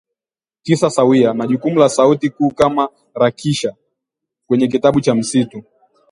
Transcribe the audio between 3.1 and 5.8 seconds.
‘Raksha’ kwenye Kitabu cha Msitu